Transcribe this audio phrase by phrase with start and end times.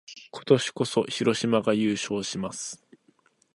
[0.31, 2.83] 今年こそ、広島が優勝します！